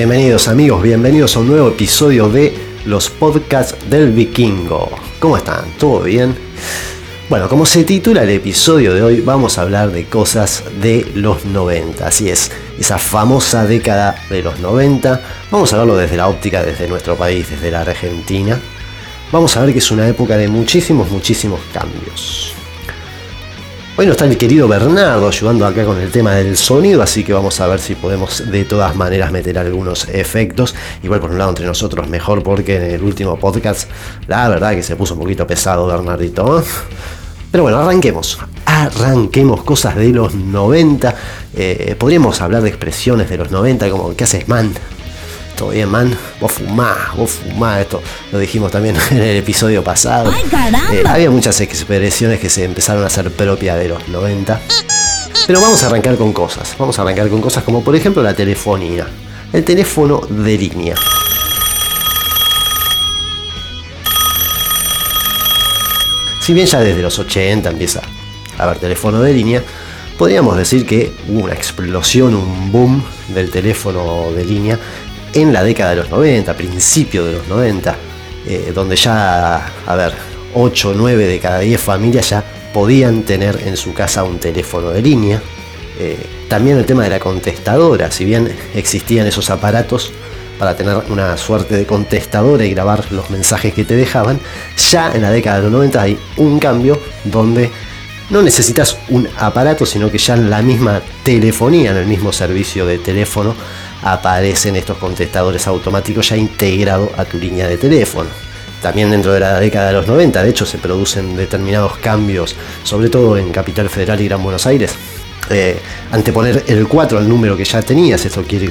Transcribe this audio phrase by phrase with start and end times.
[0.00, 2.54] Bienvenidos amigos, bienvenidos a un nuevo episodio de
[2.86, 4.88] los podcasts del vikingo.
[5.18, 5.66] ¿Cómo están?
[5.78, 6.34] ¿Todo bien?
[7.28, 11.44] Bueno, como se titula el episodio de hoy, vamos a hablar de cosas de los
[11.44, 12.06] 90.
[12.06, 15.20] Así es, esa famosa década de los 90.
[15.50, 18.58] Vamos a verlo desde la óptica, desde nuestro país, desde la Argentina.
[19.30, 22.54] Vamos a ver que es una época de muchísimos, muchísimos cambios.
[23.96, 27.32] Hoy no está el querido Bernardo ayudando acá con el tema del sonido, así que
[27.32, 30.74] vamos a ver si podemos de todas maneras meter algunos efectos.
[31.02, 33.90] Igual por un lado entre nosotros mejor porque en el último podcast
[34.26, 36.64] la verdad que se puso un poquito pesado Bernardito.
[37.50, 38.38] Pero bueno, arranquemos.
[38.64, 41.14] Arranquemos cosas de los 90.
[41.56, 44.72] Eh, podríamos hablar de expresiones de los 90 como ¿qué haces man?
[45.60, 46.16] ¿Todo bien man?
[46.40, 50.32] Vos fumás, vos fumás, esto lo dijimos también en el episodio pasado.
[50.90, 54.58] Eh, había muchas expresiones que se empezaron a hacer propias de los 90.
[55.46, 56.74] Pero vamos a arrancar con cosas.
[56.78, 59.06] Vamos a arrancar con cosas como por ejemplo la telefonía.
[59.52, 60.94] El teléfono de línea.
[66.40, 68.00] Si bien ya desde los 80 empieza
[68.56, 69.62] a haber teléfono de línea,
[70.16, 74.78] podríamos decir que hubo una explosión, un boom del teléfono de línea
[75.34, 77.96] en la década de los 90, principio de los 90,
[78.46, 80.12] eh, donde ya, a ver,
[80.54, 84.90] 8 o 9 de cada 10 familias ya podían tener en su casa un teléfono
[84.90, 85.42] de línea.
[85.98, 86.16] Eh,
[86.48, 90.12] también el tema de la contestadora, si bien existían esos aparatos,
[90.58, 94.38] para tener una suerte de contestadora y grabar los mensajes que te dejaban,
[94.90, 97.70] ya en la década de los 90 hay un cambio donde
[98.28, 102.84] no necesitas un aparato, sino que ya en la misma telefonía, en el mismo servicio
[102.84, 103.54] de teléfono,
[104.02, 108.28] aparecen estos contestadores automáticos ya integrados a tu línea de teléfono.
[108.82, 113.10] También dentro de la década de los 90, de hecho, se producen determinados cambios, sobre
[113.10, 114.94] todo en Capital Federal y Gran Buenos Aires.
[115.50, 115.78] Eh,
[116.12, 118.70] anteponer el 4 al número que ya tenías, esto quiere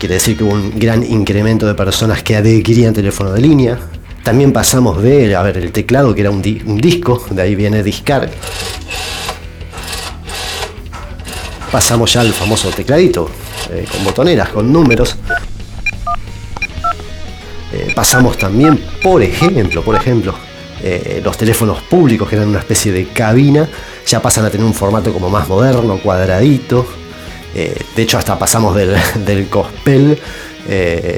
[0.00, 3.78] Quiere decir que hubo un gran incremento de personas que adquirían teléfono de línea.
[4.22, 8.30] También pasamos de, a ver, el teclado que era un, disco, de ahí viene discar.
[11.70, 13.30] Pasamos ya al famoso tecladito,
[13.72, 15.16] eh, con botoneras, con números.
[17.72, 20.34] Eh, pasamos también, por ejemplo, por ejemplo,
[20.82, 23.68] eh, los teléfonos públicos que eran una especie de cabina,
[24.06, 26.86] ya pasan a tener un formato como más moderno, cuadradito,
[27.52, 30.18] de hecho, hasta pasamos del, del cospel,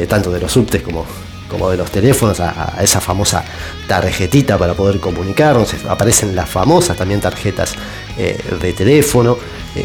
[0.08, 1.04] tanto de los subtes como,
[1.52, 3.44] como de los teléfonos, a, esa famosa
[3.86, 5.74] tarjetita para poder comunicarnos.
[5.88, 7.74] Aparecen las famosas también tarjetas
[8.18, 9.38] eh, de teléfono.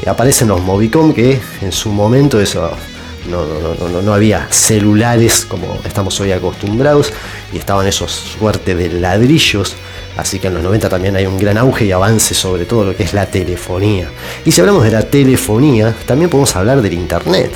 [0.08, 2.72] aparecen los Movicom, que en su momento eso
[3.30, 7.14] no, no, no, había celulares como estamos hoy acostumbrados
[7.54, 9.76] y estaban esos suerte de ladrillos
[10.18, 12.96] Así que en los 90 también hay un gran auge y avance sobre todo lo
[12.96, 14.10] que es la telefonía.
[14.44, 17.52] Y si hablamos de la telefonía, también podemos hablar del Internet.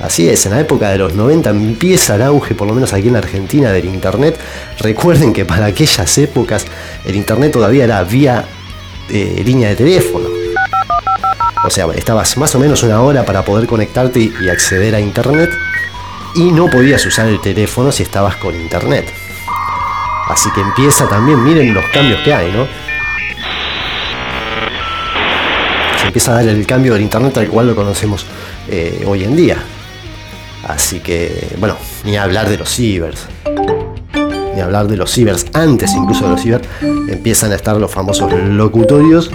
[0.00, 3.06] Así es, en la época de los 90 empieza el auge, por lo menos aquí
[3.06, 4.38] en la Argentina, del Internet.
[4.78, 6.66] Recuerden que para aquellas épocas
[7.04, 8.44] el Internet todavía era vía
[9.08, 10.28] eh, línea de teléfono.
[11.64, 15.50] O sea, estabas más o menos una hora para poder conectarte y acceder a Internet
[16.34, 19.12] y no podías usar el teléfono si estabas con Internet.
[20.28, 22.66] Así que empieza también, miren los cambios que hay, ¿no?
[26.00, 28.26] Se empieza a dar el cambio del Internet tal cual lo conocemos
[28.68, 29.62] eh, hoy en día.
[30.64, 33.26] Así que, bueno, ni hablar de los cibers
[34.54, 36.68] ni hablar de los cibers, antes incluso de los cibers,
[37.08, 39.30] empiezan a estar los famosos locutorios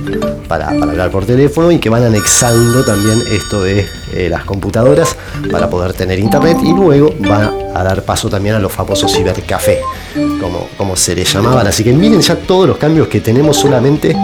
[0.47, 5.15] para, hablar por teléfono y que van anexando también esto de eh, las computadoras
[5.51, 9.79] para poder tener internet y luego va a dar paso también a los famosos cibercafé,
[10.13, 11.67] como, como se les llamaban.
[11.67, 14.15] Así que miren ya todos los cambios que tenemos solamente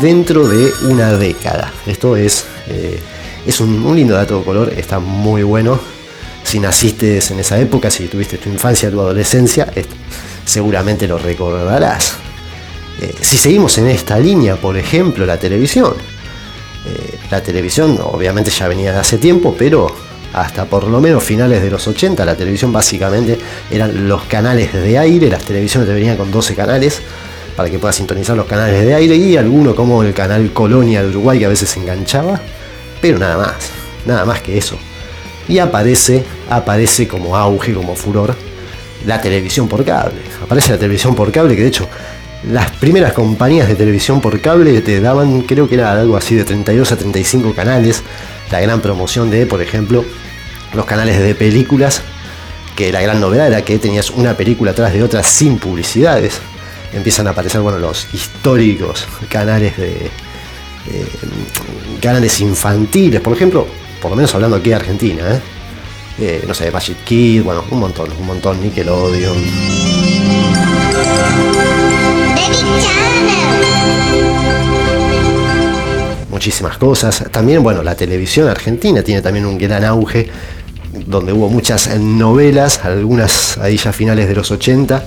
[0.00, 1.72] dentro de una década.
[1.86, 3.00] Esto es, eh,
[3.46, 5.95] es un, un lindo dato de color, está muy bueno
[6.56, 9.70] si naciste en esa época, si tuviste tu infancia, tu adolescencia,
[10.42, 12.14] seguramente lo recordarás.
[12.98, 15.92] Eh, si seguimos en esta línea, por ejemplo, la televisión.
[16.86, 19.94] Eh, la televisión obviamente ya venía de hace tiempo, pero
[20.32, 23.38] hasta por lo menos finales de los 80 la televisión básicamente
[23.70, 27.02] eran los canales de aire, las televisiones te venían con 12 canales
[27.54, 31.10] para que puedas sintonizar los canales de aire y alguno como el canal Colonia de
[31.10, 32.40] Uruguay que a veces se enganchaba,
[33.02, 33.56] pero nada más,
[34.06, 34.78] nada más que eso.
[35.48, 38.34] Y aparece, aparece como auge, como furor
[39.06, 40.20] la televisión por cable.
[40.42, 41.88] Aparece la televisión por cable, que de hecho
[42.50, 46.44] las primeras compañías de televisión por cable te daban, creo que era algo así de
[46.44, 48.02] 32 a 35 canales.
[48.50, 50.04] La gran promoción de, por ejemplo,
[50.74, 52.02] los canales de películas,
[52.76, 56.38] que la gran novedad era que tenías una película atrás de otra sin publicidades.
[56.92, 60.10] Empiezan a aparecer, bueno, los históricos canales de
[60.88, 61.06] eh,
[62.00, 63.66] canales infantiles, por ejemplo,
[64.06, 65.40] por lo menos hablando aquí de Argentina, ¿eh?
[66.20, 69.36] eh, no sé, Magic Kid, bueno, un montón, un montón, Nickelodeon.
[76.30, 77.24] Muchísimas cosas.
[77.32, 80.30] También, bueno, la televisión argentina tiene también un gran auge,
[81.04, 85.02] donde hubo muchas novelas, algunas ahí ya finales de los 80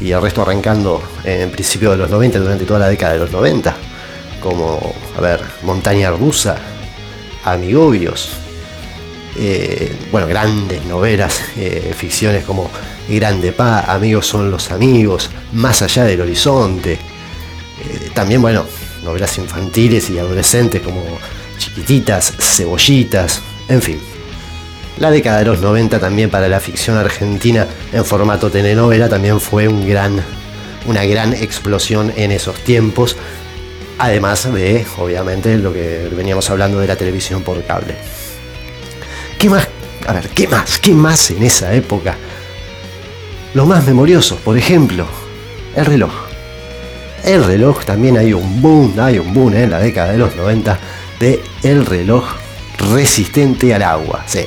[0.00, 3.32] y el resto arrancando en principio de los 90, durante toda la década de los
[3.32, 3.74] 90,
[4.40, 6.56] como, a ver, Montaña Rusa,
[7.42, 8.43] Amigobios,
[9.36, 12.70] eh, bueno, grandes novelas, eh, ficciones como
[13.08, 18.64] Grande Pa, Amigos son los amigos, Más allá del horizonte, eh, también, bueno,
[19.02, 21.02] novelas infantiles y adolescentes como
[21.58, 24.00] Chiquititas, Cebollitas, en fin.
[24.98, 29.66] La década de los 90 también para la ficción argentina en formato telenovela también fue
[29.66, 30.22] un gran,
[30.86, 33.16] una gran explosión en esos tiempos,
[33.98, 37.96] además de, obviamente, lo que veníamos hablando de la televisión por cable.
[39.38, 39.68] ¿Qué más?
[40.06, 40.78] A ver, ¿qué más?
[40.78, 42.16] ¿Qué más en esa época?
[43.54, 45.06] Lo más memorioso, por ejemplo,
[45.76, 46.12] el reloj.
[47.24, 50.78] El reloj también hay un boom, hay un boom en la década de los 90
[51.20, 52.24] de el reloj
[52.92, 54.24] resistente al agua.
[54.26, 54.44] Sí,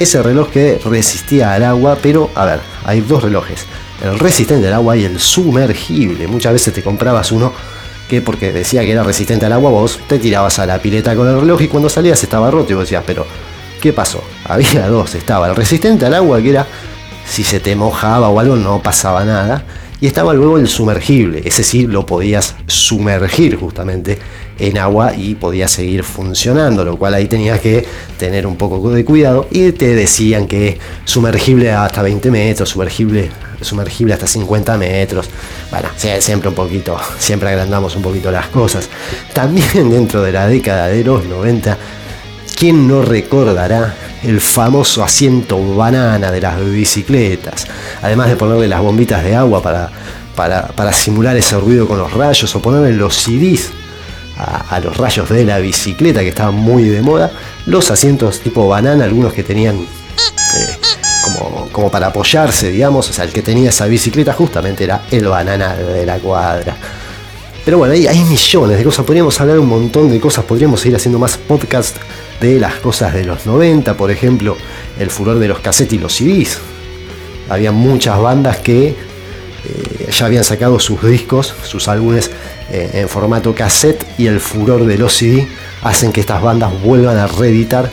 [0.00, 3.66] ese reloj que resistía al agua, pero a ver, hay dos relojes,
[4.02, 6.26] el resistente al agua y el sumergible.
[6.26, 7.52] Muchas veces te comprabas uno
[8.10, 11.28] que porque decía que era resistente al agua, vos te tirabas a la pileta con
[11.28, 13.24] el reloj y cuando salías estaba roto y vos decías, pero
[13.80, 14.22] ¿qué pasó?
[14.44, 16.66] Había dos, estaba el resistente al agua que era
[17.24, 19.62] si se te mojaba o algo no pasaba nada
[20.00, 24.18] y estaba luego el sumergible, ese sí lo podías sumergir justamente
[24.58, 27.84] en agua y podía seguir funcionando, lo cual ahí tenías que
[28.18, 33.30] tener un poco de cuidado y te decían que sumergible hasta 20 metros, sumergible,
[33.60, 35.28] sumergible hasta 50 metros.
[35.70, 38.88] Bueno, siempre un poquito, siempre agrandamos un poquito las cosas.
[39.32, 41.78] También dentro de la década de los 90,
[42.60, 47.66] ¿quién no recordará el famoso asiento banana de las bicicletas?
[48.02, 49.88] Además de ponerle las bombitas de agua para,
[50.36, 53.70] para, para simular ese ruido con los rayos o ponerle los CDs
[54.36, 57.30] a, los rayos de la bicicleta que estaban muy de moda,
[57.64, 60.78] los asientos tipo banana, algunos que tenían eh,
[61.24, 65.26] como, como, para apoyarse, digamos, o sea, el que tenía esa bicicleta justamente era el
[65.26, 66.76] banana de la cuadra.
[67.64, 70.96] Pero bueno, hay, hay millones de cosas, podríamos hablar un montón de cosas, podríamos seguir
[70.96, 71.96] haciendo más podcast
[72.40, 74.56] de las cosas de los 90, por ejemplo,
[74.98, 76.58] el furor de los cassettes y los CDs.
[77.48, 82.30] Había muchas bandas que eh, ya habían sacado sus discos, sus álbumes
[82.70, 85.46] eh, en formato cassette y el furor del OCD
[85.82, 87.90] hacen que estas bandas vuelvan a reeditar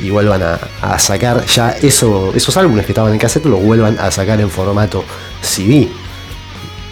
[0.00, 4.10] y vuelvan a, sacar ya eso, esos álbumes que estaban en cassette, los vuelvan a
[4.10, 5.04] sacar en formato
[5.40, 5.88] CD.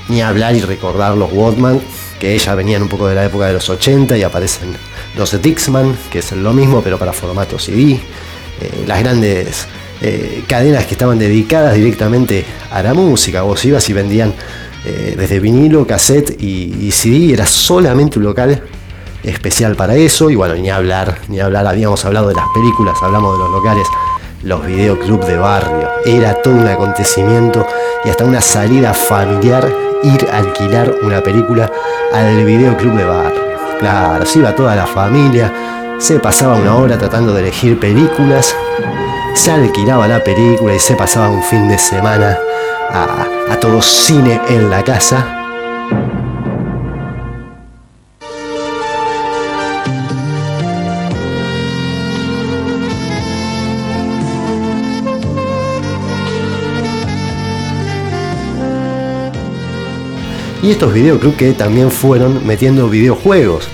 [0.08, 1.80] Ni hablar y recordar los Walkman,
[2.18, 4.74] que ya venían un poco de la época de los 80 y aparecen
[5.16, 8.00] los Dixman, que es lo mismo pero para formato CD.
[8.60, 9.66] Eh, las grandes
[10.00, 13.42] eh, cadenas que estaban dedicadas directamente a la música.
[13.42, 14.34] Vos ibas y vendían
[14.84, 18.62] eh, desde vinilo, cassette y, CD, era solamente un local
[19.22, 20.30] especial para eso.
[20.30, 23.86] Y bueno, ni hablar, ni hablar, habíamos hablado de las películas, hablamos de los locales,
[24.42, 25.88] los videoclubs de barrio.
[26.04, 27.66] Era todo un acontecimiento
[28.04, 31.70] y hasta una salida familiar ir a alquilar una película
[32.12, 33.42] al videoclub de barrio.
[33.80, 35.52] Claro, se iba toda la familia,
[35.98, 38.54] se pasaba una hora tratando de elegir películas,
[39.34, 42.38] se alquilaba la película y se pasaba un fin de semana
[42.90, 45.43] a, todo cine en la casa.
[60.64, 63.68] Y estos videoclubs que también fueron metiendo videojuegos.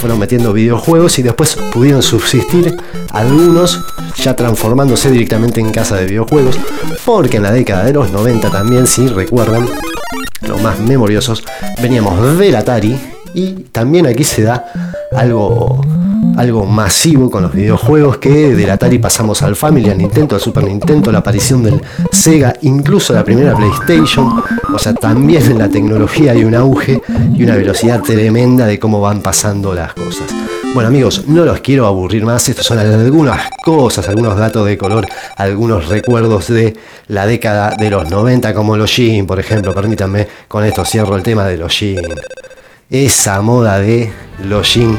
[0.00, 2.76] Fueron metiendo videojuegos y después pudieron subsistir
[3.10, 3.80] algunos
[4.14, 6.60] ya transformándose directamente en casa de videojuegos,
[7.04, 9.66] porque en la década de los 90 también, si recuerdan,
[10.46, 11.42] los más memoriosos,
[11.82, 12.96] veníamos del Atari
[13.34, 14.64] y también aquí se da
[15.10, 15.80] algo
[16.36, 20.64] algo masivo con los videojuegos que del Atari pasamos al Family, al Nintendo, al Super
[20.64, 24.42] Nintendo, la aparición del Sega, incluso la primera PlayStation.
[24.72, 27.00] O sea, también en la tecnología hay un auge
[27.34, 30.26] y una velocidad tremenda de cómo van pasando las cosas.
[30.74, 35.06] Bueno amigos, no los quiero aburrir más, estas son algunas cosas, algunos datos de color,
[35.36, 36.74] algunos recuerdos de
[37.08, 41.22] la década de los 90 como los jeans, por ejemplo, permítanme, con esto cierro el
[41.22, 42.08] tema de los jeans.
[42.88, 44.10] Esa moda de
[44.44, 44.98] los jeans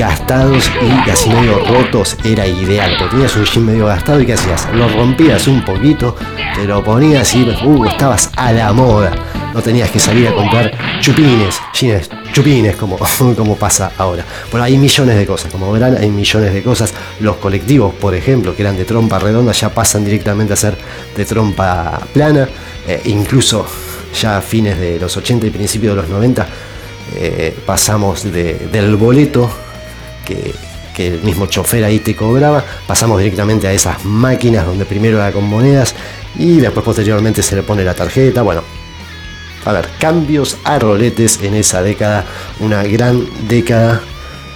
[0.00, 0.70] gastados
[1.06, 2.96] y así medio rotos era ideal.
[2.98, 4.66] Porque tenías un jean medio gastado y ¿qué hacías?
[4.72, 6.16] Lo rompías un poquito,
[6.54, 9.12] te lo ponías y uh, estabas a la moda.
[9.52, 12.98] No tenías que salir a comprar chupines, jeans, chupines como,
[13.36, 14.24] como pasa ahora.
[14.50, 16.94] Bueno, hay millones de cosas, como verán, hay millones de cosas.
[17.20, 20.78] Los colectivos, por ejemplo, que eran de trompa redonda, ya pasan directamente a ser
[21.14, 22.48] de trompa plana.
[22.88, 23.66] Eh, incluso
[24.18, 26.46] ya a fines de los 80 y principios de los 90
[27.16, 29.50] eh, pasamos del boleto
[30.34, 30.70] que,
[31.00, 35.44] el mismo chofer ahí te cobraba, pasamos directamente a esas máquinas donde primero era con
[35.44, 35.94] monedas
[36.38, 38.42] y después posteriormente se le pone la tarjeta.
[38.42, 38.62] Bueno,
[39.64, 42.26] a ver, cambios a roletes en esa década,
[42.60, 44.02] una gran década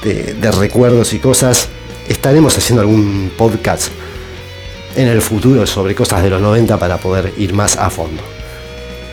[0.02, 1.68] de, recuerdos y cosas.
[2.08, 3.88] Estaremos haciendo algún podcast
[4.96, 8.22] en el futuro sobre cosas de los 90 para poder ir más a fondo.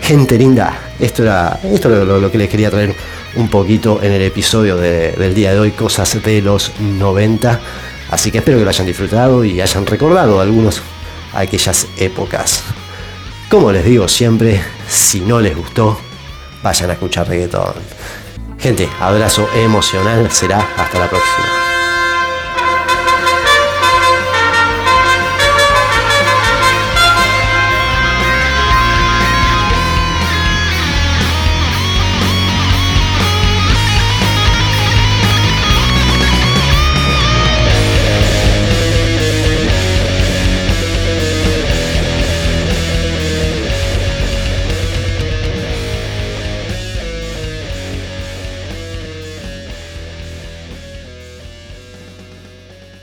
[0.01, 2.95] Gente linda, esto era, esto lo, que les quería traer
[3.35, 7.59] un poquito en el episodio del día de hoy, cosas de los 90.
[8.11, 10.81] Así que espero que lo hayan disfrutado y hayan recordado algunos
[11.33, 12.63] aquellas épocas.
[13.49, 15.97] Como les digo siempre, si no les gustó,
[16.63, 17.73] vayan a escuchar reggaetón.
[18.59, 21.70] Gente, abrazo emocional, será hasta la próxima.